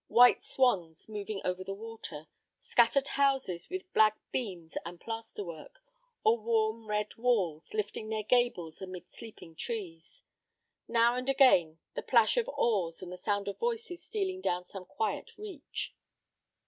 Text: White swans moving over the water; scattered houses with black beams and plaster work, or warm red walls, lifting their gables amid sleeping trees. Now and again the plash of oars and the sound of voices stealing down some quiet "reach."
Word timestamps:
White 0.07 0.41
swans 0.41 1.07
moving 1.07 1.41
over 1.45 1.63
the 1.63 1.75
water; 1.75 2.25
scattered 2.59 3.07
houses 3.09 3.69
with 3.69 3.93
black 3.93 4.17
beams 4.31 4.75
and 4.83 4.99
plaster 4.99 5.43
work, 5.43 5.77
or 6.23 6.39
warm 6.39 6.87
red 6.87 7.15
walls, 7.17 7.71
lifting 7.75 8.09
their 8.09 8.23
gables 8.23 8.81
amid 8.81 9.11
sleeping 9.11 9.55
trees. 9.55 10.23
Now 10.87 11.13
and 11.13 11.29
again 11.29 11.77
the 11.93 12.01
plash 12.01 12.35
of 12.35 12.49
oars 12.49 13.03
and 13.03 13.11
the 13.11 13.15
sound 13.15 13.47
of 13.47 13.59
voices 13.59 14.03
stealing 14.03 14.41
down 14.41 14.65
some 14.65 14.85
quiet 14.85 15.37
"reach." 15.37 15.93